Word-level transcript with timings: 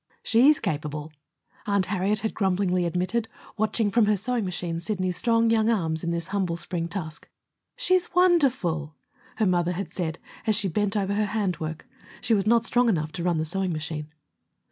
"She's 0.23 0.59
capable," 0.59 1.13
Aunt 1.67 1.85
Harriet 1.85 2.21
had 2.21 2.33
grumblingly 2.33 2.87
admitted, 2.87 3.27
watching 3.55 3.91
from 3.91 4.07
her 4.07 4.17
sewing 4.17 4.45
machine 4.45 4.79
Sidney's 4.79 5.15
strong 5.15 5.51
young 5.51 5.69
arms 5.69 6.03
at 6.03 6.09
this 6.09 6.29
humble 6.29 6.57
spring 6.57 6.87
task. 6.87 7.29
"She's 7.75 8.15
wonderful!" 8.15 8.95
her 9.35 9.45
mother 9.45 9.73
had 9.73 9.93
said, 9.93 10.17
as 10.47 10.55
she 10.55 10.67
bent 10.69 10.97
over 10.97 11.13
her 11.13 11.25
hand 11.27 11.59
work. 11.59 11.87
She 12.19 12.33
was 12.33 12.47
not 12.47 12.65
strong 12.65 12.89
enough 12.89 13.11
to 13.11 13.23
run 13.23 13.37
the 13.37 13.45
sewing 13.45 13.73
machine. 13.73 14.11